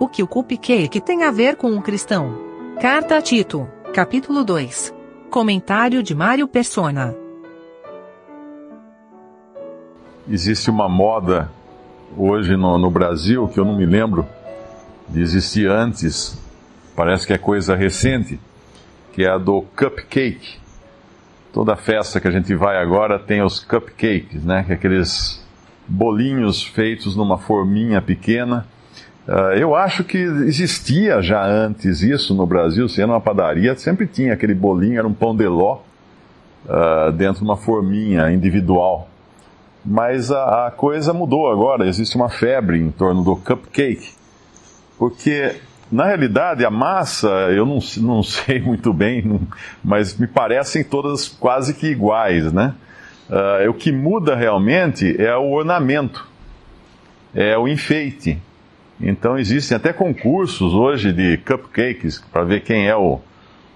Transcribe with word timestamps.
O 0.00 0.06
que 0.06 0.22
o 0.22 0.28
cupcake 0.28 1.00
tem 1.00 1.24
a 1.24 1.30
ver 1.32 1.56
com 1.56 1.72
um 1.72 1.82
cristão? 1.82 2.38
Carta 2.80 3.16
a 3.16 3.20
Tito, 3.20 3.68
capítulo 3.92 4.44
2. 4.44 4.94
Comentário 5.28 6.04
de 6.04 6.14
Mário 6.14 6.46
Persona. 6.46 7.16
Existe 10.30 10.70
uma 10.70 10.88
moda 10.88 11.50
hoje 12.16 12.56
no, 12.56 12.78
no 12.78 12.88
Brasil 12.88 13.48
que 13.48 13.58
eu 13.58 13.64
não 13.64 13.76
me 13.76 13.84
lembro 13.84 14.24
de 15.08 15.20
existir 15.20 15.68
antes, 15.68 16.38
parece 16.94 17.26
que 17.26 17.32
é 17.32 17.38
coisa 17.38 17.74
recente, 17.74 18.38
que 19.12 19.24
é 19.24 19.28
a 19.28 19.36
do 19.36 19.62
cupcake. 19.76 20.60
Toda 21.52 21.74
festa 21.74 22.20
que 22.20 22.28
a 22.28 22.30
gente 22.30 22.54
vai 22.54 22.76
agora 22.76 23.18
tem 23.18 23.42
os 23.42 23.58
cupcakes, 23.58 24.44
né? 24.44 24.64
É 24.68 24.74
aqueles 24.74 25.44
bolinhos 25.88 26.62
feitos 26.62 27.16
numa 27.16 27.36
forminha 27.36 28.00
pequena. 28.00 28.64
Uh, 29.28 29.52
eu 29.58 29.74
acho 29.74 30.04
que 30.04 30.16
existia 30.16 31.20
já 31.20 31.44
antes 31.44 32.00
isso 32.00 32.34
no 32.34 32.46
Brasil, 32.46 32.88
sendo 32.88 33.12
uma 33.12 33.20
padaria, 33.20 33.76
sempre 33.76 34.06
tinha 34.06 34.32
aquele 34.32 34.54
bolinho, 34.54 34.98
era 34.98 35.06
um 35.06 35.12
pão 35.12 35.36
de 35.36 35.46
ló, 35.46 35.80
uh, 36.64 37.12
dentro 37.12 37.40
de 37.40 37.44
uma 37.44 37.56
forminha 37.58 38.30
individual. 38.30 39.06
Mas 39.84 40.30
a, 40.30 40.72
coisa 40.74 41.12
mudou 41.12 41.50
agora, 41.50 41.86
existe 41.86 42.16
uma 42.16 42.30
febre 42.30 42.78
em 42.78 42.90
torno 42.90 43.22
do 43.22 43.36
cupcake, 43.36 44.12
porque 44.98 45.56
na 45.92 46.06
realidade 46.06 46.64
a 46.64 46.70
massa, 46.70 47.28
eu 47.50 47.66
não, 47.66 47.80
não 48.00 48.22
sei 48.22 48.58
muito 48.58 48.94
bem, 48.94 49.46
mas 49.84 50.16
me 50.16 50.26
parecem 50.26 50.82
todas 50.82 51.28
quase 51.28 51.74
que 51.74 51.88
iguais, 51.88 52.50
né? 52.50 52.74
Uh, 53.28 53.68
o 53.68 53.74
que 53.74 53.92
muda 53.92 54.34
realmente 54.34 55.20
é 55.20 55.36
o 55.36 55.50
ornamento, 55.50 56.26
é 57.34 57.58
o 57.58 57.68
enfeite. 57.68 58.40
Então 59.00 59.38
existem 59.38 59.76
até 59.76 59.92
concursos 59.92 60.74
hoje 60.74 61.12
de 61.12 61.36
cupcakes 61.38 62.18
para 62.32 62.44
ver 62.44 62.62
quem 62.62 62.88
é 62.88 62.96
o, 62.96 63.20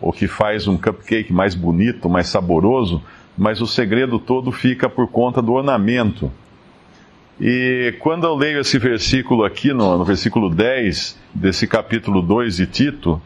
o 0.00 0.12
que 0.12 0.26
faz 0.26 0.66
um 0.66 0.76
cupcake 0.76 1.32
mais 1.32 1.54
bonito, 1.54 2.08
mais 2.08 2.26
saboroso, 2.28 3.02
mas 3.36 3.60
o 3.60 3.66
segredo 3.66 4.18
todo 4.18 4.50
fica 4.50 4.88
por 4.88 5.08
conta 5.08 5.40
do 5.40 5.52
ornamento. 5.52 6.30
E 7.40 7.94
quando 8.00 8.26
eu 8.26 8.34
leio 8.34 8.60
esse 8.60 8.78
versículo 8.78 9.44
aqui, 9.44 9.72
no, 9.72 9.98
no 9.98 10.04
versículo 10.04 10.50
10 10.50 11.18
desse 11.34 11.66
capítulo 11.66 12.20
2 12.20 12.56
de 12.56 12.66
Tito, 12.66 13.22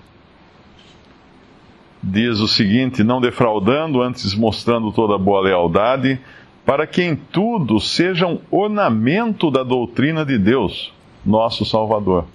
diz 2.03 2.39
o 2.41 2.47
seguinte: 2.47 3.03
Não 3.03 3.21
defraudando, 3.21 4.01
antes 4.01 4.35
mostrando 4.35 4.93
toda 4.93 5.19
boa 5.19 5.41
lealdade, 5.41 6.21
para 6.65 6.87
que 6.87 7.03
em 7.03 7.17
tudo 7.17 7.81
sejam 7.81 8.41
ornamento 8.51 9.51
da 9.51 9.63
doutrina 9.63 10.25
de 10.25 10.39
Deus, 10.39 10.93
nosso 11.27 11.65
Salvador. 11.65 12.27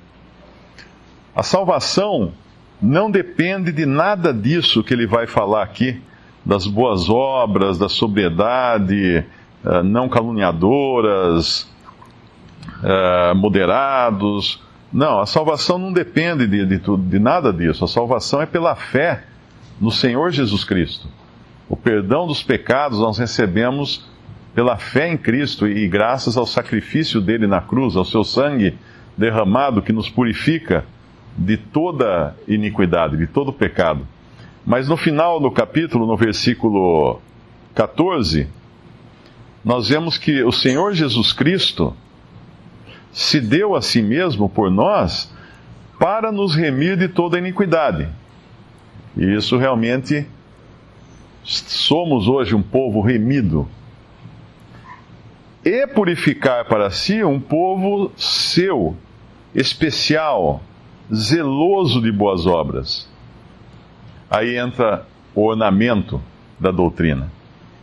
A 1.35 1.43
salvação 1.43 2.33
não 2.81 3.09
depende 3.09 3.71
de 3.71 3.85
nada 3.85 4.33
disso 4.33 4.83
que 4.83 4.93
ele 4.93 5.07
vai 5.07 5.27
falar 5.27 5.63
aqui, 5.63 6.01
das 6.43 6.65
boas 6.65 7.09
obras, 7.09 7.77
da 7.77 7.87
sobriedade, 7.87 9.23
eh, 9.63 9.83
não 9.83 10.09
caluniadoras, 10.09 11.69
eh, 12.83 13.33
moderados. 13.35 14.59
Não, 14.91 15.19
a 15.19 15.25
salvação 15.25 15.77
não 15.77 15.93
depende 15.93 16.47
de, 16.47 16.65
de, 16.65 16.79
de 16.79 17.19
nada 17.19 17.53
disso. 17.53 17.85
A 17.85 17.87
salvação 17.87 18.41
é 18.41 18.45
pela 18.45 18.75
fé 18.75 19.23
no 19.79 19.91
Senhor 19.91 20.31
Jesus 20.31 20.63
Cristo. 20.63 21.07
O 21.69 21.77
perdão 21.77 22.27
dos 22.27 22.43
pecados 22.43 22.99
nós 22.99 23.17
recebemos 23.17 24.10
pela 24.53 24.77
fé 24.77 25.07
em 25.07 25.17
Cristo 25.17 25.67
e 25.67 25.87
graças 25.87 26.37
ao 26.37 26.45
sacrifício 26.45 27.21
dele 27.21 27.47
na 27.47 27.61
cruz, 27.61 27.95
ao 27.95 28.05
seu 28.05 28.23
sangue 28.23 28.77
derramado 29.17 29.81
que 29.81 29.93
nos 29.93 30.09
purifica 30.09 30.85
de 31.37 31.57
toda 31.57 32.35
iniquidade, 32.47 33.17
de 33.17 33.27
todo 33.27 33.53
pecado. 33.53 34.07
Mas 34.65 34.87
no 34.87 34.97
final 34.97 35.39
do 35.39 35.49
capítulo, 35.49 36.05
no 36.05 36.17
versículo 36.17 37.19
14, 37.73 38.47
nós 39.63 39.89
vemos 39.89 40.17
que 40.17 40.43
o 40.43 40.51
Senhor 40.51 40.93
Jesus 40.93 41.31
Cristo 41.31 41.95
se 43.11 43.39
deu 43.39 43.75
a 43.75 43.81
si 43.81 44.01
mesmo 44.01 44.49
por 44.49 44.69
nós 44.69 45.33
para 45.99 46.31
nos 46.31 46.55
remir 46.55 46.97
de 46.97 47.07
toda 47.07 47.37
iniquidade. 47.37 48.07
E 49.15 49.35
isso 49.35 49.57
realmente 49.57 50.25
somos 51.43 52.27
hoje 52.27 52.55
um 52.55 52.61
povo 52.61 53.01
remido. 53.01 53.67
E 55.63 55.85
purificar 55.87 56.65
para 56.65 56.89
si 56.89 57.23
um 57.23 57.39
povo 57.39 58.11
seu, 58.15 58.95
especial, 59.53 60.61
zeloso 61.13 62.01
de 62.01 62.11
boas 62.11 62.47
obras. 62.47 63.07
Aí 64.29 64.57
entra 64.57 65.05
o 65.35 65.45
ornamento 65.45 66.21
da 66.59 66.71
doutrina. 66.71 67.31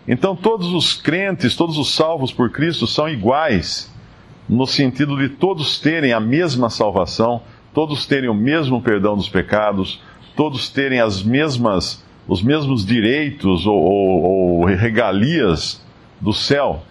Então, 0.08 0.34
todos 0.34 0.72
os 0.72 0.94
crentes, 0.94 1.54
todos 1.54 1.76
os 1.76 1.94
salvos 1.94 2.32
por 2.32 2.50
Cristo 2.50 2.86
são 2.86 3.08
iguais, 3.08 3.94
no 4.48 4.66
sentido 4.66 5.16
de 5.18 5.28
todos 5.28 5.78
terem 5.78 6.12
a 6.12 6.20
mesma 6.20 6.70
salvação, 6.70 7.42
todos 7.74 8.06
terem 8.06 8.30
o 8.30 8.34
mesmo 8.34 8.80
perdão 8.80 9.14
dos 9.14 9.28
pecados, 9.28 10.02
todos 10.34 10.70
terem 10.70 11.00
as 11.00 11.22
mesmas, 11.22 12.02
os 12.26 12.42
mesmos 12.42 12.86
direitos 12.86 13.66
ou, 13.66 13.78
ou, 13.78 14.60
ou 14.60 14.64
regalias 14.64 15.84
do 16.20 16.32
céu. 16.32 16.82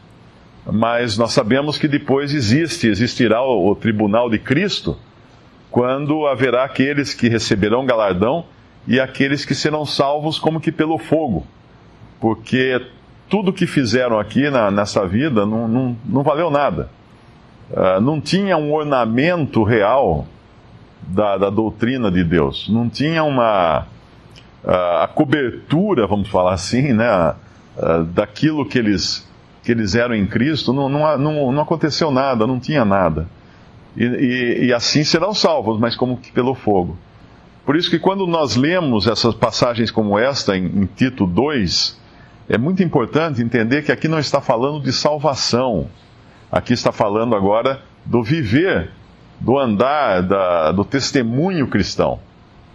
Mas 0.70 1.18
nós 1.18 1.32
sabemos 1.32 1.78
que 1.78 1.88
depois 1.88 2.34
existe, 2.34 2.88
existirá 2.88 3.42
o, 3.42 3.70
o 3.72 3.76
tribunal 3.76 4.30
de 4.30 4.38
Cristo, 4.38 4.98
quando 5.72 6.28
haverá 6.28 6.66
aqueles 6.66 7.14
que 7.14 7.30
receberão 7.30 7.86
galardão 7.86 8.46
e 8.88 9.00
aqueles 9.00 9.46
que 9.46 9.56
serão 9.56 9.86
salvos 9.86 10.40
como 10.40 10.60
que 10.60 10.72
pelo 10.72 10.98
fogo. 10.98 11.46
Porque 12.20 12.82
tudo 13.30 13.54
que 13.54 13.68
fizeram 13.68 14.20
aqui 14.20 14.50
na, 14.50 14.72
nessa 14.72 15.06
vida 15.06 15.46
não, 15.46 15.68
não, 15.68 15.98
não 16.06 16.24
valeu 16.24 16.50
nada. 16.50 16.90
Uh, 17.70 18.02
não 18.02 18.20
tinha 18.20 18.58
um 18.58 18.74
ornamento 18.74 19.64
real 19.64 20.26
da, 21.02 21.38
da 21.38 21.50
doutrina 21.50 22.10
de 22.10 22.24
Deus. 22.24 22.68
Não 22.70 22.90
tinha 22.90 23.24
uma 23.24 23.86
a, 24.66 25.04
a 25.04 25.08
cobertura, 25.08 26.08
vamos 26.08 26.30
falar 26.30 26.54
assim, 26.54 26.94
né, 26.94 27.08
a, 27.08 27.36
daquilo 28.14 28.66
que 28.66 28.80
eles 28.80 29.27
que 29.68 29.74
eles 29.74 29.96
eram 29.96 30.16
em 30.16 30.26
Cristo. 30.26 30.72
Não, 30.72 30.88
não, 30.88 31.18
não, 31.18 31.52
não 31.52 31.62
aconteceu 31.62 32.10
nada, 32.10 32.48
não 32.48 32.58
tinha 32.58 32.86
nada. 32.86 33.28
E, 33.98 34.06
e, 34.06 34.66
e, 34.68 34.74
assim 34.74 35.04
serão 35.04 35.34
salvos, 35.34 35.78
mas 35.78 35.94
como 35.94 36.16
que 36.16 36.32
pelo 36.32 36.56
fogo. 36.56 36.98
Por 37.66 37.76
isso 37.76 37.90
que 37.90 38.00
quando 38.00 38.26
nós 38.26 38.56
lemos 38.56 39.08
essas 39.08 39.36
passagens 39.36 39.92
como 39.92 40.18
esta 40.18 40.56
em, 40.56 40.68
em 40.68 40.86
Tito 40.86 41.28
2, 41.28 42.00
é 42.48 42.58
muito 42.58 42.82
importante 42.82 43.42
entender 43.42 43.84
que 43.84 43.92
aqui 43.92 44.08
não 44.08 44.20
está 44.20 44.40
falando 44.40 44.82
de 44.82 44.94
salvação. 44.94 45.90
Aqui 46.50 46.72
está 46.72 46.94
falando 46.94 47.36
agora 47.36 47.82
do 48.06 48.24
viver 48.24 48.90
do 49.42 49.60
andar, 49.60 50.24
da, 50.24 50.72
do 50.72 50.86
testemunho 50.86 51.68
cristão. 51.68 52.20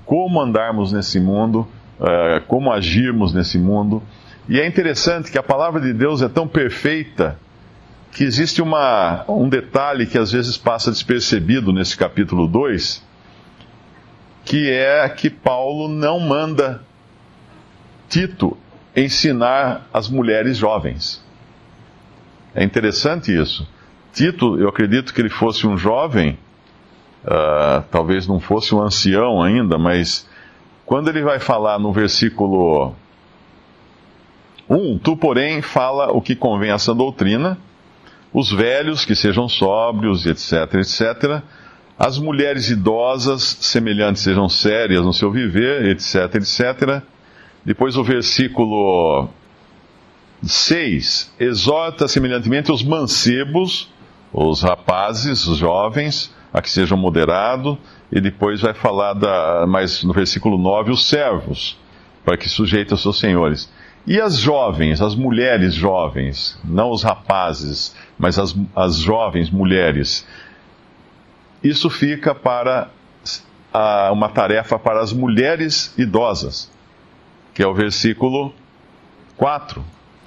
Como 0.05 0.39
andarmos 0.39 0.93
nesse 0.93 1.19
mundo, 1.19 1.67
uh, 1.99 2.45
como 2.47 2.71
agirmos 2.71 3.33
nesse 3.33 3.59
mundo. 3.59 4.03
E 4.49 4.61
é 4.61 4.67
interessante 4.67 5.31
que 5.31 5.39
a 5.39 5.43
palavra 5.43 5.81
de 5.81 5.93
Deus 5.93 6.23
é 6.23 6.29
tão 6.29 6.49
perfeita 6.49 7.39
que 8.11 8.25
existe 8.25 8.61
uma, 8.61 9.25
um 9.29 9.49
detalhe 9.49 10.07
que 10.07 10.19
às 10.19 10.33
vezes 10.33 10.59
passa 10.59 10.91
despercebido 10.91 11.73
nesse 11.73 11.97
capítulo 11.97 12.47
2, 12.47 13.03
que 14.45 14.71
é 14.71 15.09
que 15.09 15.31
Paulo 15.31 15.89
não 15.89 16.21
manda 16.21 16.83
Tito 18.09 18.57
ensinar 18.95 19.89
as 19.93 20.09
mulheres 20.09 20.59
jovens. 20.59 21.25
É 22.55 22.63
interessante 22.63 23.35
isso. 23.35 23.67
Tito, 24.13 24.59
eu 24.59 24.69
acredito 24.69 25.15
que 25.15 25.21
ele 25.21 25.31
fosse 25.31 25.67
um 25.67 25.79
jovem 25.79 26.39
uh, 27.25 27.83
talvez 27.91 28.27
não 28.27 28.41
fosse 28.41 28.75
um 28.75 28.83
ancião 28.83 29.43
ainda, 29.43 29.79
mas 29.79 30.29
quando 30.85 31.09
ele 31.09 31.23
vai 31.23 31.39
falar 31.39 31.79
no 31.79 31.93
versículo 31.93 32.95
1, 34.73 34.99
tu, 34.99 35.17
porém, 35.17 35.61
fala 35.61 36.11
o 36.11 36.23
que 36.23 36.35
convém 36.35 36.71
a 36.71 36.75
essa 36.75 36.95
doutrina, 36.95 37.59
os 38.33 38.51
velhos 38.51 39.05
que 39.05 39.15
sejam 39.15 39.49
sóbrios, 39.49 40.25
etc, 40.25 40.75
etc, 40.77 41.43
as 41.99 42.19
mulheres 42.19 42.71
idosas, 42.71 43.43
semelhantes 43.61 44.23
sejam 44.23 44.49
sérias 44.49 45.05
no 45.05 45.13
seu 45.13 45.31
viver, 45.31 45.91
etc, 45.91 46.37
etc. 46.37 47.03
Depois 47.65 47.97
o 47.97 48.03
versículo 48.03 49.29
6, 50.43 51.35
exorta 51.39 52.09
semelhantemente 52.09 52.73
os 52.73 52.83
mancebos, 52.83 53.93
os 54.33 54.63
rapazes, 54.63 55.47
os 55.47 55.59
jovens, 55.59 56.35
a 56.51 56.63
que 56.63 56.71
sejam 56.71 56.97
moderados, 56.97 57.77
e 58.11 58.21
depois 58.21 58.63
vai 58.63 58.73
falar, 58.73 59.13
da, 59.13 59.67
mais 59.67 60.03
no 60.03 60.15
versículo 60.15 60.57
9, 60.57 60.91
os 60.91 61.07
servos, 61.07 61.79
para 62.25 62.37
que 62.39 62.49
sujeitem 62.49 62.93
aos 62.93 63.03
seus 63.03 63.19
senhores. 63.19 63.71
E 64.07 64.21
as 64.21 64.39
jovens, 64.39 65.01
as 65.01 65.15
mulheres 65.15 65.75
jovens, 65.75 66.59
não 66.65 66.91
os 66.91 67.03
rapazes, 67.03 67.95
mas 68.19 68.39
as, 68.39 68.55
as 68.75 68.97
jovens 68.97 69.49
mulheres, 69.49 70.27
isso 71.63 71.89
fica 71.89 72.35
para 72.35 72.91
a, 73.73 74.11
uma 74.13 74.29
tarefa 74.29 74.79
para 74.79 75.01
as 75.01 75.13
mulheres 75.13 75.95
idosas, 75.97 76.71
que 77.55 77.63
é 77.63 77.67
o 77.67 77.75
versículo 77.75 78.53
4. 79.37 79.85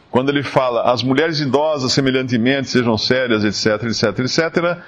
Quando 0.10 0.30
ele 0.30 0.44
fala, 0.44 0.94
as 0.94 1.04
mulheres 1.04 1.42
idosas, 1.42 1.92
semelhantemente, 1.92 2.70
sejam 2.70 2.98
sérias, 2.98 3.44
etc, 3.44 3.84
etc, 3.84 4.20
etc, 4.20 4.84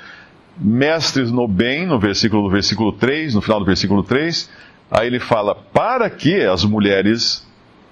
mestres 0.57 1.29
no 1.29 1.45
bem, 1.45 1.85
no 1.85 1.99
versículo, 1.99 2.43
no 2.43 2.49
versículo 2.49 2.93
3, 2.93 3.35
no 3.35 3.41
final 3.41 3.59
do 3.59 3.65
versículo 3.65 4.01
3, 4.01 4.49
aí 4.89 5.07
ele 5.07 5.19
fala, 5.19 5.53
para 5.53 6.09
que 6.09 6.41
as 6.41 6.63
mulheres 6.63 7.45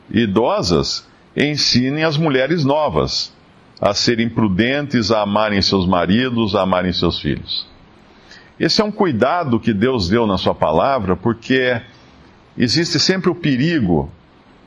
idosas 0.09 1.07
ensinem 1.35 2.03
as 2.03 2.17
mulheres 2.17 2.63
novas 2.63 3.33
a 3.79 3.93
serem 3.93 4.29
prudentes, 4.29 5.11
a 5.11 5.21
amarem 5.21 5.61
seus 5.61 5.85
maridos, 5.85 6.55
a 6.55 6.61
amarem 6.61 6.93
seus 6.93 7.19
filhos. 7.19 7.67
Esse 8.59 8.81
é 8.81 8.85
um 8.85 8.91
cuidado 8.91 9.59
que 9.59 9.73
Deus 9.73 10.07
deu 10.07 10.25
na 10.25 10.37
Sua 10.37 10.55
palavra, 10.55 11.15
porque 11.15 11.81
existe 12.57 12.99
sempre 12.99 13.29
o 13.29 13.35
perigo 13.35 14.09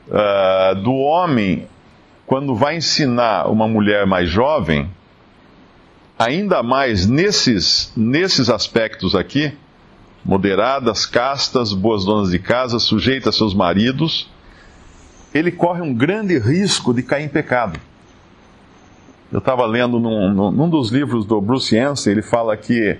uh, 0.07 0.75
do 0.81 0.93
homem, 0.93 1.67
quando 2.27 2.53
vai 2.53 2.77
ensinar 2.77 3.49
uma 3.49 3.67
mulher 3.67 4.05
mais 4.05 4.29
jovem, 4.29 4.87
ainda 6.17 6.61
mais 6.61 7.07
nesses, 7.07 7.91
nesses 7.97 8.49
aspectos 8.49 9.15
aqui, 9.15 9.51
moderadas, 10.23 11.07
castas, 11.07 11.73
boas 11.73 12.05
donas 12.05 12.29
de 12.29 12.37
casa, 12.37 12.77
sujeitas 12.77 13.33
a 13.33 13.37
seus 13.37 13.55
maridos, 13.55 14.29
ele 15.33 15.51
corre 15.51 15.81
um 15.81 15.93
grande 15.93 16.37
risco 16.37 16.93
de 16.93 17.03
cair 17.03 17.25
em 17.25 17.29
pecado. 17.29 17.79
Eu 19.31 19.39
estava 19.39 19.65
lendo 19.65 19.99
num, 19.99 20.51
num, 20.51 20.69
dos 20.69 20.91
livros 20.91 21.25
do 21.25 21.39
Bruce 21.39 21.75
Yancey, 21.75 22.11
ele 22.11 22.21
fala 22.21 22.57
que 22.57 22.97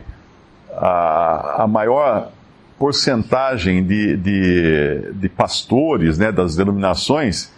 a, 0.71 1.63
a 1.63 1.67
maior 1.67 2.31
porcentagem 2.77 3.83
de, 3.83 4.15
de, 4.15 5.11
de 5.13 5.29
pastores 5.29 6.17
né, 6.17 6.31
das 6.31 6.55
denominações 6.55 7.51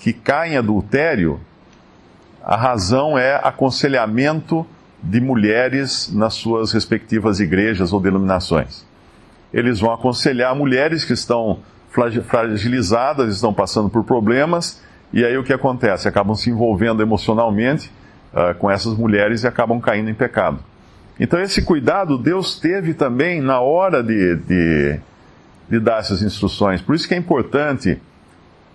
que 0.00 0.12
caem 0.12 0.54
em 0.54 0.56
adultério, 0.56 1.38
a 2.42 2.56
razão 2.56 3.16
é 3.16 3.36
aconselhamento 3.36 4.66
de 5.02 5.20
mulheres 5.20 6.10
nas 6.12 6.34
suas 6.34 6.72
respectivas 6.72 7.40
igrejas 7.40 7.92
ou 7.92 8.00
denominações. 8.00 8.84
Eles 9.52 9.80
vão 9.80 9.92
aconselhar 9.92 10.54
mulheres 10.54 11.04
que 11.04 11.12
estão 11.12 11.60
fragilizadas, 12.26 13.34
estão 13.34 13.54
passando 13.54 13.88
por 13.88 14.04
problemas, 14.04 14.82
e 15.12 15.24
aí 15.24 15.38
o 15.38 15.44
que 15.44 15.52
acontece? 15.52 16.08
Acabam 16.08 16.34
se 16.34 16.50
envolvendo 16.50 17.00
emocionalmente 17.00 17.90
uh, 18.32 18.54
com 18.56 18.68
essas 18.68 18.94
mulheres 18.94 19.44
e 19.44 19.46
acabam 19.46 19.80
caindo 19.80 20.10
em 20.10 20.14
pecado. 20.14 20.58
Então, 21.20 21.40
esse 21.40 21.62
cuidado 21.62 22.18
Deus 22.18 22.58
teve 22.58 22.92
também 22.94 23.40
na 23.40 23.60
hora 23.60 24.02
de, 24.02 24.34
de, 24.36 25.00
de 25.70 25.78
dar 25.78 26.00
essas 26.00 26.20
instruções. 26.20 26.82
Por 26.82 26.96
isso 26.96 27.06
que 27.06 27.14
é 27.14 27.16
importante 27.16 28.00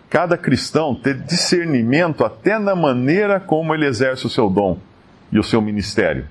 cada 0.09 0.37
cristão 0.37 0.95
ter 0.95 1.15
discernimento 1.15 2.23
até 2.23 2.57
na 2.57 2.75
maneira 2.75 3.39
como 3.39 3.75
ele 3.75 3.85
exerce 3.85 4.25
o 4.25 4.29
seu 4.29 4.49
dom 4.49 4.77
e 5.31 5.37
o 5.37 5.43
seu 5.43 5.61
ministério. 5.61 6.25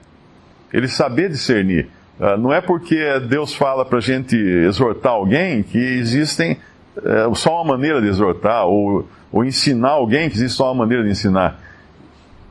Ele 0.73 0.89
saber 0.89 1.29
discernir. 1.29 1.91
Uh, 2.19 2.39
não 2.39 2.53
é 2.53 2.63
porque 2.63 3.21
Deus 3.29 3.55
fala 3.55 3.85
para 3.85 3.99
a 3.99 4.01
gente 4.01 4.35
exortar 4.37 5.13
alguém 5.13 5.63
que 5.63 5.79
existem 5.79 6.59
uh, 6.99 7.35
só 7.35 7.63
uma 7.63 7.77
maneira 7.77 8.01
de 8.01 8.09
exortar, 8.09 8.67
ou, 8.67 9.09
ou 9.33 9.45
ensinar 9.45 9.91
alguém 9.91 10.29
que 10.29 10.37
existe 10.37 10.57
só 10.57 10.73
uma 10.73 10.85
maneira 10.85 11.05
de 11.05 11.11
ensinar 11.11 11.61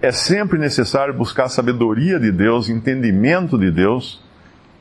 é 0.01 0.11
sempre 0.11 0.59
necessário 0.59 1.13
buscar 1.13 1.45
a 1.45 1.49
sabedoria 1.49 2.19
de 2.19 2.31
Deus, 2.31 2.69
entendimento 2.69 3.57
de 3.57 3.71
Deus, 3.71 4.21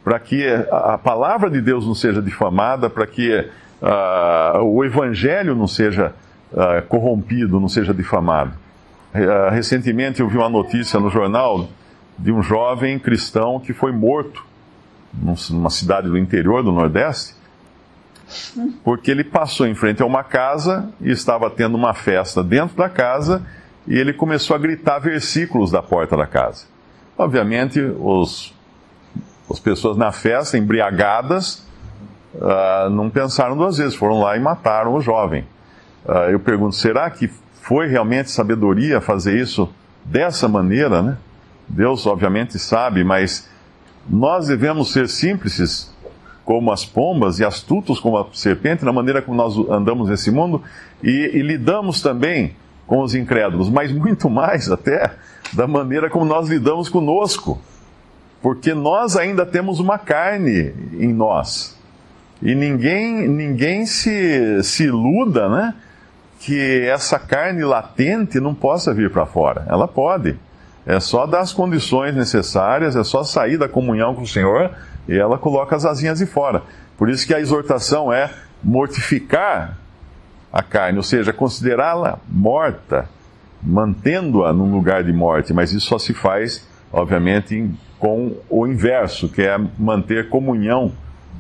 para 0.05 0.19
que 0.19 0.47
a 0.71 0.99
palavra 0.99 1.51
de 1.51 1.61
Deus 1.61 1.87
não 1.87 1.95
seja 1.95 2.21
difamada, 2.23 2.89
para 2.89 3.07
que 3.07 3.41
uh, 3.41 4.63
o 4.63 4.85
evangelho 4.85 5.55
não 5.55 5.67
seja 5.67 6.13
uh, 6.53 6.87
corrompido, 6.87 7.59
não 7.59 7.69
seja 7.69 7.93
difamado. 7.93 8.53
Uh, 9.15 9.51
recentemente 9.51 10.21
eu 10.21 10.29
vi 10.29 10.37
uma 10.37 10.51
notícia 10.51 11.01
no 11.01 11.11
jornal 11.11 11.69
de 12.19 12.31
um 12.31 12.43
jovem 12.43 12.99
cristão 12.99 13.59
que 13.59 13.73
foi 13.73 13.93
morto 13.93 14.45
numa 15.13 15.71
cidade 15.71 16.09
do 16.09 16.19
interior 16.19 16.63
do 16.63 16.71
Nordeste, 16.71 17.35
porque 18.83 19.11
ele 19.11 19.25
passou 19.25 19.67
em 19.67 19.75
frente 19.75 20.03
a 20.03 20.07
uma 20.07 20.25
casa 20.25 20.89
e 21.01 21.11
estava 21.11 21.49
tendo 21.49 21.77
uma 21.77 21.95
festa 21.95 22.43
dentro 22.43 22.77
da 22.77 22.89
casa 22.89 23.47
e 23.87 23.97
ele 23.97 24.13
começou 24.13 24.57
a 24.57 24.59
gritar 24.59 24.99
versículos 24.99 25.71
da 25.71 25.83
porta 25.83 26.17
da 26.17 26.27
casa. 26.27 26.65
Obviamente, 27.17 27.81
os, 27.81 28.53
as 29.51 29.61
pessoas 29.61 29.97
na 29.97 30.11
festa, 30.11 30.59
embriagadas, 30.59 31.65
uh, 32.35 32.91
não 32.91 33.09
pensaram 33.09 33.57
duas 33.57 33.79
vezes, 33.79 33.95
foram 33.95 34.21
lá 34.21 34.37
e 34.37 34.41
mataram 34.41 34.95
o 34.95 35.01
jovem. 35.01 35.47
Uh, 36.05 36.31
eu 36.31 36.41
pergunto, 36.41 36.75
será 36.75 37.09
que 37.11 37.31
foi 37.63 37.87
realmente 37.87 38.31
sabedoria 38.31 39.01
fazer 39.01 39.41
isso 39.41 39.69
dessa 40.05 40.49
maneira, 40.49 41.03
né? 41.03 41.17
Deus, 41.69 42.07
obviamente, 42.07 42.59
sabe, 42.59 43.03
mas 43.03 43.49
nós 44.09 44.47
devemos 44.47 44.93
ser 44.93 45.09
simples 45.09 45.93
como 46.47 46.73
as 46.73 46.85
pombas 46.85 47.41
e 47.41 47.45
astutos 47.45 47.99
como 47.99 48.17
a 48.17 48.27
serpente 48.33 48.85
na 48.85 48.93
maneira 48.93 49.21
como 49.21 49.37
nós 49.37 49.59
andamos 49.69 50.09
nesse 50.09 50.31
mundo 50.31 50.63
e, 51.03 51.33
e 51.35 51.43
lidamos 51.43 52.01
também 52.01 52.55
com 52.87 53.03
os 53.03 53.17
incrédulos, 53.17 53.69
mas 53.69 53.91
muito 53.91 54.31
mais 54.31 54.71
até 54.71 55.11
da 55.53 55.67
maneira 55.67 56.09
como 56.09 56.25
nós 56.25 56.49
lidamos 56.49 56.89
conosco. 56.89 57.61
Porque 58.41 58.73
nós 58.75 59.17
ainda 59.17 59.45
temos 59.45 59.81
uma 59.81 59.99
carne 59.99 60.73
em 60.93 61.13
nós. 61.13 61.77
E 62.41 62.55
ninguém, 62.55 63.27
ninguém 63.27 63.85
se, 63.85 64.63
se 64.63 64.85
iluda, 64.85 65.49
né? 65.49 65.75
Que 66.39 66.83
essa 66.87 67.19
carne 67.19 67.65
latente 67.65 68.39
não 68.39 68.55
possa 68.55 68.95
vir 68.95 69.11
para 69.11 69.27
fora. 69.27 69.67
Ela 69.69 69.89
pode. 69.89 70.39
É 70.85 71.01
só 71.01 71.27
dar 71.27 71.41
as 71.41 71.53
condições 71.53 72.15
necessárias, 72.15 72.95
é 72.95 73.03
só 73.03 73.25
sair 73.25 73.57
da 73.57 73.69
comunhão 73.69 74.15
com 74.15 74.23
o 74.23 74.27
Senhor 74.29 74.71
e 75.09 75.17
ela 75.17 75.39
coloca 75.39 75.77
as 75.77 75.85
asinhas 75.85 76.19
de 76.19 76.27
fora. 76.27 76.63
Por 76.97 77.09
isso 77.09 77.27
que 77.27 77.35
a 77.35 77.41
exortação 77.41 78.13
é 78.13 78.31
mortificar 78.63 79.79
a 80.53 80.63
carne, 80.63 80.97
ou 80.97 81.03
seja, 81.03 81.33
considerá-la 81.33 82.19
morta, 82.29 83.09
mantendo-a 83.63 84.53
num 84.53 84.73
lugar 84.73 85.05
de 85.05 85.13
morte, 85.13 85.53
mas 85.53 85.73
isso 85.73 85.87
só 85.87 85.99
se 85.99 86.15
faz, 86.15 86.67
obviamente, 86.93 87.71
com 87.99 88.37
o 88.49 88.67
inverso, 88.67 89.29
que 89.29 89.43
é 89.43 89.59
manter 89.79 90.29
comunhão 90.29 90.93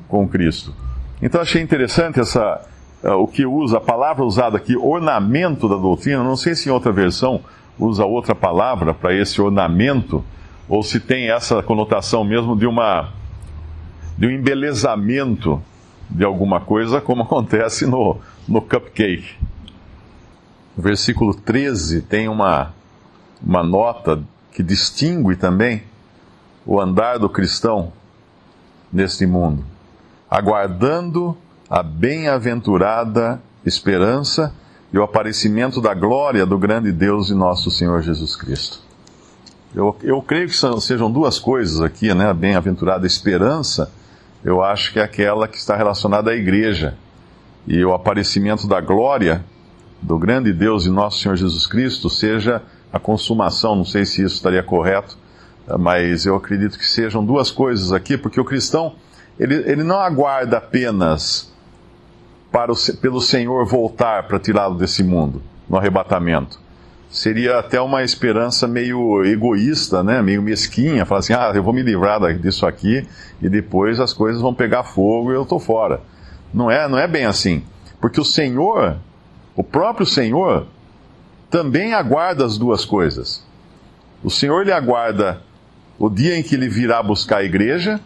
com 0.08 0.28
Cristo. 0.28 0.74
Então 1.20 1.40
achei 1.40 1.62
interessante 1.62 2.20
essa 2.20 2.60
uh, 3.02 3.12
o 3.12 3.26
que 3.26 3.46
usa 3.46 3.78
a 3.78 3.80
palavra 3.80 4.24
usada 4.24 4.56
aqui, 4.56 4.76
ornamento 4.76 5.68
da 5.68 5.76
doutrina. 5.76 6.22
Não 6.22 6.36
sei 6.36 6.54
se 6.54 6.68
em 6.68 6.72
outra 6.72 6.92
versão 6.92 7.40
usa 7.78 8.04
outra 8.04 8.34
palavra 8.34 8.94
para 8.94 9.14
esse 9.14 9.40
ornamento 9.40 10.24
ou 10.68 10.82
se 10.82 11.00
tem 11.00 11.30
essa 11.30 11.62
conotação 11.62 12.24
mesmo 12.24 12.56
de 12.56 12.66
uma 12.66 13.12
de 14.16 14.26
um 14.26 14.30
embelezamento 14.30 15.62
de 16.08 16.24
alguma 16.24 16.60
coisa, 16.60 17.00
como 17.00 17.22
acontece 17.24 17.86
no, 17.86 18.18
no 18.48 18.60
cupcake. 18.60 19.36
O 20.76 20.82
versículo 20.82 21.34
13 21.34 22.02
tem 22.02 22.28
uma, 22.28 22.74
uma 23.42 23.62
nota 23.62 24.22
que 24.52 24.62
distingue 24.62 25.36
também 25.36 25.82
o 26.64 26.80
andar 26.80 27.18
do 27.18 27.28
cristão 27.28 27.92
neste 28.92 29.26
mundo, 29.26 29.64
aguardando 30.30 31.36
a 31.68 31.82
bem-aventurada 31.82 33.40
esperança 33.64 34.54
e 34.92 34.98
o 34.98 35.02
aparecimento 35.02 35.80
da 35.80 35.94
glória 35.94 36.46
do 36.46 36.58
grande 36.58 36.92
Deus 36.92 37.30
e 37.30 37.34
nosso 37.34 37.70
Senhor 37.70 38.02
Jesus 38.02 38.36
Cristo. 38.36 38.80
Eu, 39.74 39.96
eu 40.02 40.22
creio 40.22 40.48
que 40.48 40.56
são, 40.56 40.80
sejam 40.80 41.10
duas 41.10 41.38
coisas 41.38 41.80
aqui, 41.80 42.12
né? 42.14 42.30
A 42.30 42.34
bem-aventurada 42.34 43.06
esperança, 43.06 43.90
eu 44.46 44.62
acho 44.62 44.92
que 44.92 45.00
é 45.00 45.02
aquela 45.02 45.48
que 45.48 45.56
está 45.56 45.74
relacionada 45.74 46.30
à 46.30 46.36
igreja 46.36 46.96
e 47.66 47.84
o 47.84 47.92
aparecimento 47.92 48.68
da 48.68 48.80
glória 48.80 49.44
do 50.00 50.16
grande 50.16 50.52
Deus 50.52 50.86
e 50.86 50.88
nosso 50.88 51.18
Senhor 51.18 51.34
Jesus 51.34 51.66
Cristo 51.66 52.08
seja 52.08 52.62
a 52.92 52.98
consumação, 53.00 53.74
não 53.74 53.84
sei 53.84 54.04
se 54.04 54.22
isso 54.22 54.36
estaria 54.36 54.62
correto, 54.62 55.18
mas 55.80 56.26
eu 56.26 56.36
acredito 56.36 56.78
que 56.78 56.86
sejam 56.86 57.24
duas 57.24 57.50
coisas 57.50 57.90
aqui, 57.90 58.16
porque 58.16 58.40
o 58.40 58.44
cristão, 58.44 58.94
ele, 59.36 59.56
ele 59.68 59.82
não 59.82 59.98
aguarda 59.98 60.58
apenas 60.58 61.52
para 62.52 62.70
o, 62.70 62.76
pelo 63.00 63.20
Senhor 63.20 63.66
voltar 63.66 64.28
para 64.28 64.38
tirá-lo 64.38 64.76
desse 64.76 65.02
mundo, 65.02 65.42
no 65.68 65.76
arrebatamento. 65.76 66.60
Seria 67.10 67.58
até 67.58 67.80
uma 67.80 68.02
esperança 68.02 68.66
meio 68.66 69.24
egoísta, 69.24 70.02
né? 70.02 70.20
meio 70.20 70.42
mesquinha, 70.42 71.06
falar 71.06 71.20
assim, 71.20 71.32
ah, 71.32 71.52
eu 71.54 71.62
vou 71.62 71.72
me 71.72 71.82
livrar 71.82 72.20
disso 72.36 72.66
aqui 72.66 73.06
e 73.40 73.48
depois 73.48 74.00
as 74.00 74.12
coisas 74.12 74.42
vão 74.42 74.52
pegar 74.52 74.82
fogo 74.82 75.30
e 75.32 75.34
eu 75.34 75.42
estou 75.42 75.58
fora. 75.58 76.00
Não 76.52 76.70
é, 76.70 76.88
não 76.88 76.98
é 76.98 77.06
bem 77.06 77.24
assim. 77.24 77.62
Porque 78.00 78.20
o 78.20 78.24
Senhor, 78.24 78.96
o 79.54 79.62
próprio 79.62 80.04
Senhor, 80.04 80.66
também 81.50 81.94
aguarda 81.94 82.44
as 82.44 82.58
duas 82.58 82.84
coisas. 82.84 83.44
O 84.22 84.30
Senhor 84.30 84.64
lhe 84.64 84.72
aguarda 84.72 85.40
o 85.98 86.10
dia 86.10 86.36
em 86.36 86.42
que 86.42 86.54
ele 86.54 86.68
virá 86.68 87.02
buscar 87.02 87.38
a 87.38 87.44
igreja 87.44 88.00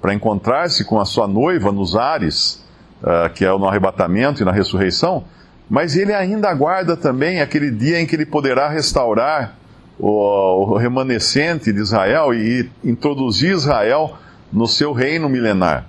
para 0.00 0.14
encontrar-se 0.14 0.84
com 0.84 1.00
a 1.00 1.04
sua 1.04 1.26
noiva 1.26 1.72
nos 1.72 1.96
ares, 1.96 2.62
uh, 3.02 3.32
que 3.32 3.44
é 3.44 3.48
no 3.48 3.66
arrebatamento 3.66 4.42
e 4.42 4.44
na 4.44 4.52
ressurreição, 4.52 5.24
mas 5.68 5.96
ele 5.96 6.12
ainda 6.12 6.48
aguarda 6.48 6.96
também 6.96 7.40
aquele 7.40 7.70
dia 7.70 8.00
em 8.00 8.06
que 8.06 8.14
ele 8.14 8.26
poderá 8.26 8.68
restaurar 8.68 9.56
o, 9.98 10.76
remanescente 10.76 11.72
de 11.72 11.80
Israel 11.80 12.34
e 12.34 12.68
introduzir 12.82 13.52
Israel 13.52 14.16
no 14.52 14.66
seu 14.66 14.92
reino 14.92 15.28
milenar. 15.28 15.86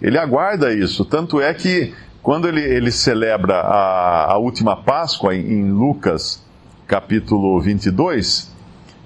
Ele 0.00 0.18
aguarda 0.18 0.72
isso, 0.72 1.04
tanto 1.04 1.40
é 1.40 1.52
que 1.52 1.92
quando 2.22 2.48
ele, 2.48 2.60
ele 2.60 2.90
celebra 2.90 3.60
a, 3.60 4.32
a 4.32 4.38
última 4.38 4.76
Páscoa 4.76 5.34
em, 5.34 5.40
em 5.40 5.70
Lucas 5.70 6.42
capítulo 6.86 7.60
22, 7.60 8.50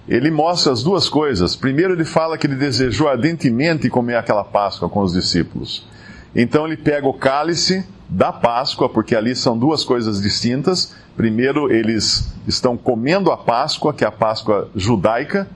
ele 0.08 0.30
mostra 0.30 0.73
as 0.73 0.82
duas 0.82 1.08
coisas. 1.08 1.56
Primeiro, 1.56 1.94
ele 1.94 2.04
fala 2.04 2.37
que 2.37 2.46
ele 2.46 2.56
desejou 2.56 3.08
ardentemente 3.08 3.88
comer 3.88 4.16
aquela 4.16 4.44
Páscoa 4.44 4.88
com 4.88 5.00
os 5.00 5.12
discípulos. 5.12 5.87
Então, 6.34 6.66
ele 6.66 6.76
pega 6.76 7.06
o 7.06 7.14
cálice 7.14 7.87
da 8.08 8.32
Páscoa, 8.32 8.88
porque 8.88 9.14
ali 9.16 9.34
são 9.34 9.56
duas 9.56 9.84
coisas 9.84 10.20
distintas. 10.20 10.94
Primeiro, 11.16 11.73
eles 11.73 12.32
estão 12.46 12.76
comendo 12.76 13.30
a 13.30 13.37
Páscoa, 13.37 13.92
que 13.92 14.04
é 14.04 14.06
a 14.06 14.12
Páscoa 14.12 14.70
judaica, 14.75 15.49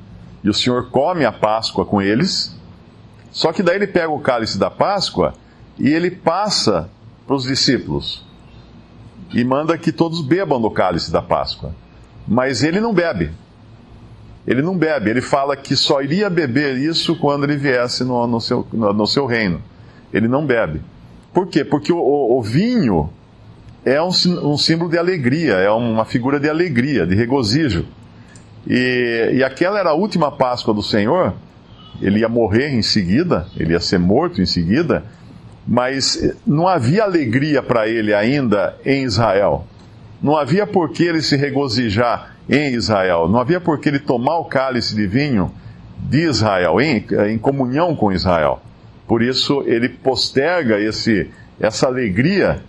e 0.43 0.49
o 0.49 0.55
Senhor 0.55 0.91
come 0.91 1.25
a 1.25 1.33
Páscoa 1.33 1.85
com 1.85 2.01
eles. 2.01 2.57
Só 3.31 3.53
que 3.53 3.63
daí 3.63 3.77
ele 3.77 3.87
pega 3.87 4.11
o 4.11 4.21
cálice 4.21 4.59
da 4.59 4.71
Páscoa 4.71 5.35
e 5.79 5.89
ele 5.89 6.11
passa 6.11 6.89
para 7.27 7.37
os 7.37 7.45
discípulos 7.45 8.25
e 9.33 9.45
manda 9.45 9.77
que 9.77 9.93
todos 9.93 10.23
bebam 10.23 10.61
do 10.61 10.71
cálice 10.71 11.13
da 11.13 11.21
Páscoa. 11.21 11.75
Mas 12.27 12.63
ele 12.63 12.81
não 12.81 12.95
bebe. 12.95 13.31
Ele 14.47 14.63
não 14.63 14.77
bebe. 14.77 15.11
Ele 15.11 15.21
fala 15.21 15.57
que 15.57 15.77
só 15.77 16.01
iria 16.01 16.31
beber 16.31 16.79
isso 16.79 17.17
quando 17.17 17.45
ele 17.45 17.57
viesse 17.57 18.05
no, 18.05 18.27
no, 18.27 18.41
seu, 18.41 18.67
no, 18.73 18.93
no 18.93 19.07
seu 19.07 19.27
reino. 19.27 19.63
Ele 20.13 20.27
não 20.27 20.47
bebe. 20.47 20.81
Por 21.33 21.47
quê? 21.47 21.65
Porque 21.65 21.93
o, 21.93 21.99
o, 21.99 22.39
o 22.39 22.43
vinho 22.43 23.11
é 23.85 24.03
um, 24.03 24.09
um, 24.09 24.59
símbolo 24.59 24.91
de 24.91 24.99
alegria, 24.99 25.55
é 25.55 25.71
uma 25.71 26.05
figura 26.05 26.39
de 26.39 26.49
alegria, 26.49 27.07
de 27.07 27.15
regozijo. 27.15 27.87
E, 28.67 29.31
e 29.35 29.45
aquela 29.45 29.79
era 29.79 29.91
a 29.91 29.95
última 29.95 30.31
Páscoa 30.31 30.75
do 30.75 30.83
Senhor, 30.83 31.35
ele 32.01 32.21
ia 32.21 32.29
morrer 32.29 32.71
em 32.71 32.83
seguida, 32.83 33.47
ele 33.57 33.73
ia 33.73 33.81
ser 33.81 33.99
morto 33.99 34.41
em 34.41 34.47
seguida, 34.47 35.05
mas 35.67 36.35
não 36.47 36.67
havia 36.67 37.05
alegria 37.05 37.63
para 37.63 37.89
ele 37.89 38.15
ainda 38.15 38.77
em 38.85 39.05
Israel. 39.05 39.67
Não 40.23 40.37
havia 40.37 40.67
por 40.67 40.91
que 40.91 41.05
ele 41.05 41.21
se 41.23 41.37
regozijar 41.37 42.35
em 42.49 42.75
Israel. 42.75 43.29
Não 43.29 43.39
havia 43.39 43.61
por 43.61 43.79
que 43.79 43.89
ele 43.89 43.99
tomar 43.99 44.39
o 44.39 44.45
cálice 44.45 44.95
de 44.95 45.07
vinho 45.07 45.53
de 45.99 46.25
Israel, 46.25 46.81
em, 46.81 47.05
em 47.29 47.39
comunhão 47.39 47.95
com 47.95 48.11
Israel. 48.13 48.61
Por 49.09 49.23
isso 49.23 49.65
ele 49.67 49.89
posterga 49.89 50.79
esse, 50.79 51.31
essa 51.59 51.87
alegria 51.87 52.61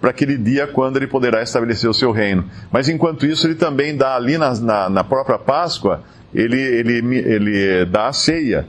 para 0.00 0.10
aquele 0.10 0.38
dia 0.38 0.66
quando 0.66 0.96
ele 0.96 1.06
poderá 1.06 1.42
estabelecer 1.42 1.90
o 1.90 1.92
seu 1.92 2.12
reino. 2.12 2.44
Mas 2.70 2.88
enquanto 2.88 3.26
isso, 3.26 3.46
ele 3.46 3.56
também 3.56 3.96
dá 3.96 4.14
ali 4.14 4.38
na, 4.38 4.54
na, 4.54 4.88
na 4.88 5.04
própria 5.04 5.38
Páscoa 5.38 6.02
ele, 6.32 6.60
ele, 6.60 7.16
ele 7.18 7.84
dá 7.86 8.08
a 8.08 8.12
ceia. 8.12 8.66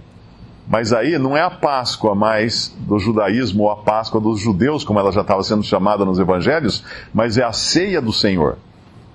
Mas 0.68 0.92
aí 0.94 1.18
não 1.18 1.36
é 1.36 1.42
a 1.42 1.50
Páscoa 1.50 2.16
mais 2.16 2.76
do 2.80 2.98
judaísmo 2.98 3.64
ou 3.64 3.72
a 3.72 3.78
Páscoa 3.78 4.20
dos 4.20 4.40
judeus, 4.40 4.84
como 4.84 5.00
ela 5.00 5.12
já 5.12 5.22
estava 5.22 5.44
sendo 5.44 5.64
chamada 5.64 6.04
nos 6.04 6.18
evangelhos, 6.18 6.84
mas 7.14 7.38
é 7.38 7.44
a 7.44 7.52
ceia 7.52 8.02
do 8.02 8.12
Senhor. 8.12 8.58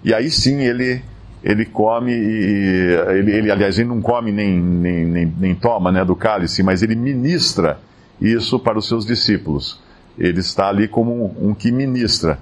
E 0.05 0.15
aí 0.15 0.31
sim 0.31 0.63
ele, 0.63 1.03
ele 1.43 1.65
come, 1.65 2.13
e, 2.13 2.97
ele, 3.09 3.33
ele, 3.33 3.51
aliás, 3.51 3.79
ele 3.79 3.89
não 3.89 4.01
come 4.01 4.31
nem, 4.31 4.61
nem, 4.61 5.05
nem, 5.05 5.35
nem 5.39 5.55
toma 5.55 5.91
né, 5.91 6.05
do 6.05 6.15
cálice, 6.15 6.63
mas 6.63 6.83
ele 6.83 6.95
ministra 6.95 7.79
isso 8.21 8.59
para 8.59 8.79
os 8.79 8.89
seus 8.89 9.05
discípulos. 9.05 9.81
Ele 10.19 10.41
está 10.41 10.69
ali 10.69 10.89
como 10.89 11.13
um, 11.13 11.51
um 11.51 11.55
que 11.55 11.71
ministra. 11.71 12.39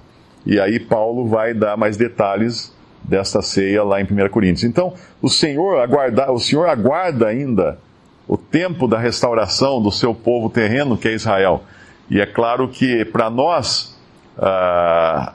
E 0.46 0.60
aí 0.60 0.78
Paulo 0.78 1.26
vai 1.26 1.54
dar 1.54 1.76
mais 1.76 1.96
detalhes 1.96 2.72
desta 3.02 3.42
ceia 3.42 3.82
lá 3.82 4.00
em 4.00 4.04
1 4.04 4.28
Coríntios. 4.30 4.64
Então, 4.64 4.94
o 5.20 5.28
Senhor 5.28 5.80
aguarda, 5.80 6.30
o 6.32 6.38
Senhor 6.38 6.68
aguarda 6.68 7.26
ainda 7.26 7.78
o 8.26 8.36
tempo 8.36 8.88
da 8.88 8.98
restauração 8.98 9.82
do 9.82 9.92
seu 9.92 10.14
povo 10.14 10.48
terreno, 10.48 10.96
que 10.96 11.08
é 11.08 11.14
Israel. 11.14 11.64
E 12.10 12.20
é 12.20 12.26
claro 12.26 12.68
que 12.68 13.04
para 13.04 13.28
nós 13.28 13.98
uh, 14.38 15.32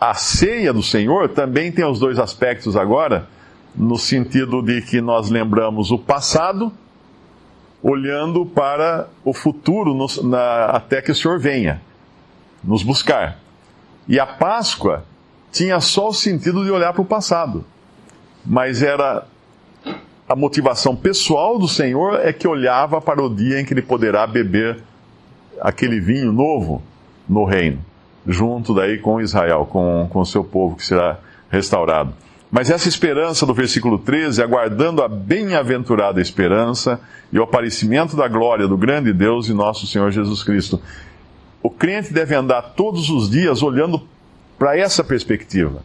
a 0.00 0.14
ceia 0.14 0.72
do 0.72 0.82
Senhor 0.82 1.28
também 1.30 1.72
tem 1.72 1.84
os 1.84 1.98
dois 1.98 2.18
aspectos 2.18 2.76
agora, 2.76 3.28
no 3.74 3.96
sentido 3.96 4.62
de 4.62 4.80
que 4.82 5.00
nós 5.00 5.30
lembramos 5.30 5.90
o 5.90 5.98
passado, 5.98 6.72
olhando 7.82 8.44
para 8.44 9.08
o 9.24 9.32
futuro 9.32 9.94
no, 9.94 10.06
na, 10.28 10.66
até 10.66 11.00
que 11.00 11.12
o 11.12 11.14
Senhor 11.14 11.38
venha 11.38 11.80
nos 12.62 12.82
buscar. 12.82 13.38
E 14.08 14.18
a 14.18 14.26
Páscoa 14.26 15.04
tinha 15.52 15.80
só 15.80 16.08
o 16.08 16.14
sentido 16.14 16.64
de 16.64 16.70
olhar 16.70 16.92
para 16.92 17.02
o 17.02 17.04
passado. 17.04 17.64
Mas 18.44 18.82
era 18.82 19.26
a 20.28 20.36
motivação 20.36 20.94
pessoal 20.94 21.58
do 21.58 21.68
Senhor 21.68 22.20
é 22.20 22.32
que 22.32 22.46
olhava 22.46 23.00
para 23.00 23.22
o 23.22 23.34
dia 23.34 23.60
em 23.60 23.64
que 23.64 23.72
ele 23.72 23.82
poderá 23.82 24.26
beber 24.26 24.82
aquele 25.60 26.00
vinho 26.00 26.32
novo 26.32 26.82
no 27.28 27.44
reino, 27.44 27.78
junto 28.26 28.74
daí 28.74 28.98
com 28.98 29.20
Israel, 29.20 29.66
com 29.66 30.08
o 30.12 30.24
seu 30.24 30.44
povo 30.44 30.76
que 30.76 30.84
será 30.84 31.18
restaurado. 31.50 32.14
Mas 32.50 32.70
essa 32.70 32.88
esperança 32.88 33.44
do 33.44 33.52
versículo 33.52 33.98
13, 33.98 34.42
aguardando 34.42 35.02
a 35.02 35.08
bem-aventurada 35.08 36.20
esperança 36.20 36.98
e 37.30 37.38
o 37.38 37.42
aparecimento 37.42 38.16
da 38.16 38.26
glória 38.26 38.66
do 38.66 38.76
grande 38.76 39.12
Deus 39.12 39.48
e 39.48 39.52
nosso 39.52 39.86
Senhor 39.86 40.10
Jesus 40.10 40.42
Cristo. 40.42 40.80
O 41.62 41.68
crente 41.68 42.12
deve 42.12 42.34
andar 42.34 42.62
todos 42.74 43.10
os 43.10 43.28
dias 43.28 43.62
olhando 43.62 44.02
para 44.58 44.78
essa 44.78 45.04
perspectiva. 45.04 45.82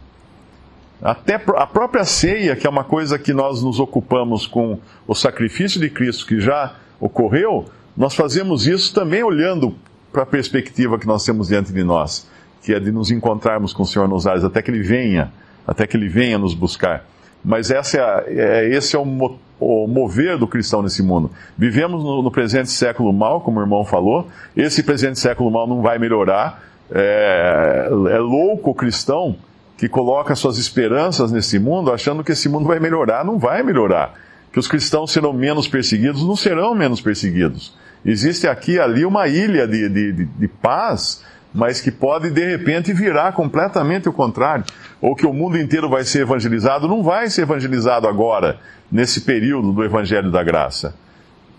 Até 1.02 1.34
a 1.34 1.66
própria 1.66 2.04
ceia, 2.04 2.56
que 2.56 2.66
é 2.66 2.70
uma 2.70 2.84
coisa 2.84 3.18
que 3.18 3.34
nós 3.34 3.62
nos 3.62 3.78
ocupamos 3.78 4.46
com 4.46 4.78
o 5.06 5.14
sacrifício 5.14 5.78
de 5.78 5.90
Cristo 5.90 6.24
que 6.24 6.40
já 6.40 6.76
ocorreu, 6.98 7.66
nós 7.94 8.14
fazemos 8.14 8.66
isso 8.66 8.94
também 8.94 9.22
olhando 9.22 9.74
para 10.10 10.22
a 10.22 10.26
perspectiva 10.26 10.98
que 10.98 11.06
nós 11.06 11.24
temos 11.24 11.48
diante 11.48 11.72
de 11.72 11.84
nós, 11.84 12.26
que 12.62 12.72
é 12.72 12.80
de 12.80 12.90
nos 12.90 13.10
encontrarmos 13.10 13.74
com 13.74 13.82
o 13.82 13.86
Senhor 13.86 14.08
nos 14.08 14.26
ares, 14.26 14.44
até 14.44 14.62
que 14.62 14.70
Ele 14.70 14.82
venha, 14.82 15.30
até 15.66 15.86
que 15.86 15.96
Ele 15.96 16.08
venha 16.08 16.38
nos 16.38 16.54
buscar. 16.54 17.04
Mas 17.44 17.70
essa 17.70 17.98
é, 17.98 18.24
é 18.28 18.68
esse 18.74 18.96
é 18.96 18.98
o, 18.98 19.04
mo, 19.04 19.38
o, 19.60 19.86
mover 19.86 20.38
do 20.38 20.46
cristão 20.46 20.82
nesse 20.82 21.02
mundo. 21.02 21.30
Vivemos 21.56 22.02
no, 22.02 22.22
no 22.22 22.30
presente 22.30 22.70
século 22.70 23.12
mal, 23.12 23.40
como 23.40 23.60
o 23.60 23.62
irmão 23.62 23.84
falou, 23.84 24.28
esse 24.56 24.82
presente 24.82 25.18
século 25.18 25.50
mal 25.50 25.66
não 25.66 25.82
vai 25.82 25.98
melhorar, 25.98 26.62
é, 26.90 27.86
é 27.88 28.18
louco 28.18 28.70
o 28.70 28.74
cristão 28.74 29.36
que 29.76 29.88
coloca 29.88 30.34
suas 30.34 30.58
esperanças 30.58 31.32
nesse 31.32 31.58
mundo 31.58 31.92
achando 31.92 32.22
que 32.22 32.32
esse 32.32 32.48
mundo 32.48 32.66
vai 32.66 32.78
melhorar. 32.78 33.24
Não 33.24 33.38
vai 33.38 33.62
melhorar. 33.62 34.14
Que 34.52 34.58
os 34.58 34.68
cristãos 34.68 35.12
serão 35.12 35.32
menos 35.32 35.66
perseguidos, 35.66 36.24
não 36.24 36.36
serão 36.36 36.74
menos 36.74 37.00
perseguidos. 37.00 37.76
Existe 38.04 38.46
aqui 38.46 38.78
ali 38.78 39.04
uma 39.04 39.26
ilha 39.26 39.66
de, 39.66 39.88
de, 39.88 40.12
de, 40.12 40.24
de 40.24 40.48
paz, 40.48 41.24
mas 41.54 41.80
que 41.80 41.92
pode 41.92 42.30
de 42.30 42.44
repente 42.44 42.92
virar 42.92 43.32
completamente 43.32 44.08
o 44.08 44.12
contrário. 44.12 44.64
Ou 45.00 45.14
que 45.14 45.24
o 45.24 45.32
mundo 45.32 45.56
inteiro 45.56 45.88
vai 45.88 46.02
ser 46.02 46.22
evangelizado, 46.22 46.88
não 46.88 47.02
vai 47.02 47.30
ser 47.30 47.42
evangelizado 47.42 48.08
agora, 48.08 48.58
nesse 48.90 49.20
período 49.20 49.72
do 49.72 49.84
Evangelho 49.84 50.32
da 50.32 50.42
Graça. 50.42 50.96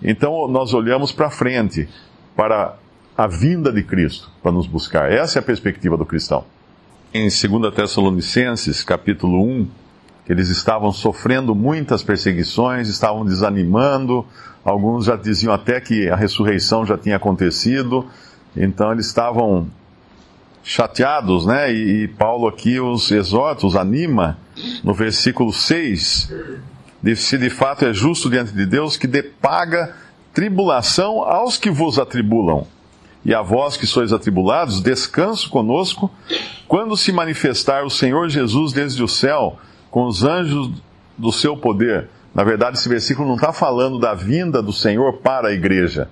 Então 0.04 0.48
nós 0.50 0.74
olhamos 0.74 1.14
para 1.14 1.30
frente, 1.30 1.88
para 2.36 2.76
a 3.18 3.28
vinda 3.28 3.72
de 3.72 3.82
Cristo 3.82 4.30
para 4.44 4.52
nos 4.52 4.68
buscar. 4.68 5.10
Essa 5.10 5.40
é 5.40 5.42
a 5.42 5.44
perspectiva 5.44 5.96
do 5.96 6.06
cristão. 6.06 6.44
Em 7.14 7.30
2 7.30 7.74
Tessalonicenses, 7.74 8.84
capítulo 8.84 9.42
1, 9.42 9.68
que 10.26 10.34
eles 10.34 10.50
estavam 10.50 10.92
sofrendo 10.92 11.56
muitas 11.56 12.04
perseguições, 12.04 12.90
estavam 12.90 13.24
desanimando, 13.24 14.26
alguns 14.66 15.06
já 15.06 15.16
diziam 15.16 15.54
até 15.54 15.80
que 15.80 16.10
a 16.10 16.16
ressurreição 16.18 16.86
já 16.86 16.98
tinha 16.98 17.16
acontecido, 17.16 18.06
então 18.58 18.92
eles 18.92 19.06
estavam 19.06 19.70
chateados, 20.66 21.46
né? 21.46 21.72
E, 21.72 22.04
e 22.04 22.08
Paulo 22.08 22.48
aqui 22.48 22.80
os 22.80 23.12
exorta, 23.12 23.68
os 23.68 23.76
anima, 23.76 24.38
no 24.84 24.94
versículo 24.94 25.54
6, 25.54 26.34
de, 27.02 27.16
se 27.16 27.38
de 27.38 27.52
fato 27.52 27.86
é 27.86 27.94
justo 27.94 28.30
diante 28.30 28.52
de 28.52 28.66
Deus 28.66 28.98
que 28.98 29.06
dê 29.06 29.22
paga 29.22 29.96
tribulação 30.34 31.24
aos 31.24 31.58
que 31.58 31.70
vos 31.70 32.00
atribulam 32.00 32.68
e 33.24 33.34
a 33.34 33.42
vós 33.42 33.78
que 33.78 33.88
sois 33.88 34.12
atribulados, 34.12 34.82
descanso 34.82 35.50
conosco, 35.50 36.12
quando 36.68 36.98
se 36.98 37.12
manifestar 37.12 37.84
o 37.84 37.90
Senhor 37.90 38.30
Jesus 38.30 38.74
desde 38.74 39.02
o 39.02 39.08
céu, 39.08 39.58
com 39.90 40.06
os 40.06 40.24
anjos 40.24 40.70
do 41.18 41.32
seu 41.32 41.56
poder. 41.58 42.10
Na 42.36 42.44
verdade, 42.44 42.78
esse 42.78 42.90
versículo 42.90 43.28
não 43.28 43.36
está 43.36 43.54
falando 43.54 43.98
da 43.98 44.14
vinda 44.14 44.62
do 44.62 44.74
Senhor 44.74 45.14
para 45.14 45.48
a 45.48 45.54
igreja, 45.54 46.08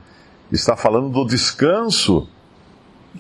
está 0.52 0.76
falando 0.76 1.10
do 1.10 1.26
descanso 1.26 2.28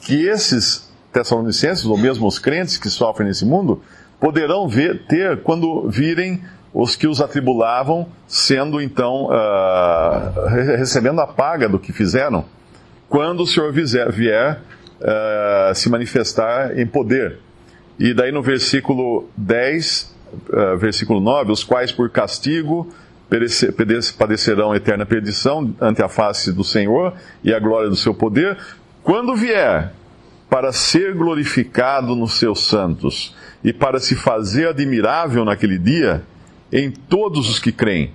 que 0.01 0.25
esses 0.25 0.91
tessalonicenses, 1.13 1.86
ou 1.86 1.98
mesmo 1.98 2.27
os 2.27 2.39
crentes 2.39 2.77
que 2.77 2.89
sofrem 2.89 3.27
nesse 3.27 3.46
mundo, 3.46 3.82
poderão 4.20 4.67
ver, 4.67 5.05
ter 5.05 5.41
quando 5.43 5.88
virem 5.89 6.41
os 6.74 6.96
que 6.96 7.08
os 7.08 7.22
atribulavam, 7.22 8.08
sendo 8.27 8.82
então 8.82 9.25
uh, 9.25 10.48
recebendo 10.77 11.22
a 11.22 11.27
paga 11.27 11.70
do 11.70 11.77
que 11.77 11.93
fizeram 11.93 12.43
quando 13.08 13.41
o 13.41 13.48
Senhor 13.48 13.72
vier, 13.72 14.12
vier 14.12 14.60
uh, 15.00 15.75
se 15.75 15.88
manifestar 15.88 16.79
em 16.79 16.88
poder. 16.88 17.38
E 18.00 18.12
daí 18.12 18.32
no 18.32 18.41
versículo 18.41 19.29
10, 19.38 20.15
uh, 20.50 20.77
versículo 20.77 21.20
9, 21.20 21.51
os 21.51 21.63
quais 21.63 21.91
por 21.91 22.10
castigo 22.10 22.91
padecerão 24.17 24.75
eterna 24.75 25.05
perdição 25.05 25.75
ante 25.79 26.01
a 26.01 26.10
face 26.10 26.51
do 26.51 26.63
Senhor 26.63 27.13
e 27.43 27.53
a 27.53 27.60
glória 27.60 27.89
do 27.89 27.96
seu 27.96 28.13
poder, 28.13 28.58
quando 29.03 29.36
vier 29.36 29.91
para 30.53 30.72
ser 30.72 31.15
glorificado 31.15 32.15
nos 32.15 32.33
seus 32.33 32.67
santos 32.67 33.36
e 33.63 33.74
para 33.74 34.00
se 34.00 34.15
fazer 34.15 34.67
admirável 34.67 35.43
naquele 35.43 35.79
dia 35.79 36.22
em 36.72 36.91
todos 36.91 37.50
os 37.50 37.57
que 37.57 37.72
creem, 37.72 38.12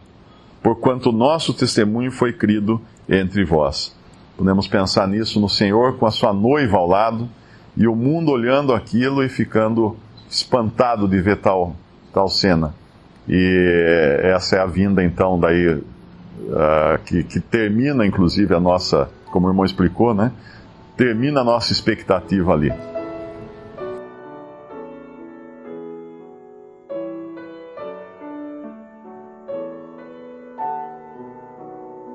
porquanto 0.63 1.09
o 1.09 1.13
nosso 1.13 1.53
testemunho 1.53 2.13
foi 2.13 2.33
crido 2.33 2.81
entre 3.09 3.45
vós. 3.45 3.93
Podemos 4.37 4.69
pensar 4.69 5.09
nisso 5.09 5.41
no 5.41 5.49
Senhor 5.49 5.97
com 5.97 6.07
a 6.07 6.13
sua 6.13 6.33
noiva 6.33 6.77
ao 6.77 6.87
lado 6.87 7.29
e 7.77 7.89
o 7.89 7.97
mundo 7.97 8.31
olhando 8.31 8.73
aquilo 8.73 9.25
e 9.25 9.29
ficando 9.29 9.97
espantado 10.31 11.09
de 11.09 11.21
ver 11.21 11.39
tal, 11.39 11.75
tal 12.15 12.29
cena. 12.29 12.73
E 13.29 14.23
essa 14.23 14.55
é 14.55 14.61
a 14.61 14.67
vinda, 14.67 15.03
então, 15.03 15.41
daí, 15.41 15.75
uh, 15.75 15.83
que, 17.05 17.25
que 17.25 17.41
termina, 17.41 18.07
inclusive, 18.07 18.55
a 18.55 18.61
nossa, 18.61 19.11
como 19.33 19.49
o 19.49 19.51
irmão 19.51 19.65
explicou, 19.65 20.15
né? 20.15 20.31
Termina 20.99 21.43
a 21.43 21.45
nossa 21.45 21.73
expectativa 21.73 22.53
ali. 22.53 22.73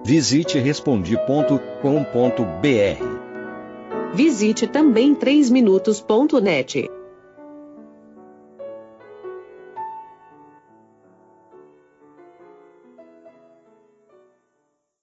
Visite 0.04 0.60
respondi.com.br. 0.60 1.54
Visite 4.14 4.68
também 4.68 5.16
3minutos.net. 5.16 6.92